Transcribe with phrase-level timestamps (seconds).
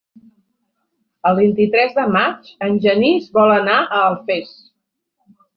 [1.31, 4.59] El vint-i-tres de maig en Genís vol anar a Alfés.